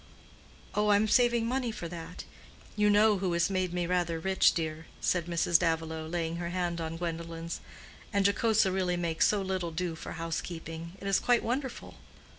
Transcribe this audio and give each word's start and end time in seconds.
"Oh, 0.73 0.87
I 0.87 0.95
am 0.95 1.07
saving 1.07 1.45
money 1.45 1.71
for 1.71 1.87
that. 1.87 2.23
You 2.75 2.89
know 2.89 3.19
who 3.19 3.33
has 3.33 3.51
made 3.51 3.71
me 3.71 3.85
rather 3.85 4.19
rich, 4.19 4.55
dear," 4.55 4.87
said 4.99 5.27
Mrs. 5.27 5.59
Davilow, 5.59 6.07
laying 6.07 6.37
her 6.37 6.49
hand 6.49 6.81
on 6.81 6.97
Gwendolen's. 6.97 7.61
"And 8.11 8.25
Jocosa 8.25 8.71
really 8.71 8.97
makes 8.97 9.27
so 9.27 9.43
little 9.43 9.69
do 9.69 9.93
for 9.93 10.13
housekeeping—it 10.13 11.05
is 11.07 11.19
quite 11.19 11.43
wonderful." 11.43 11.97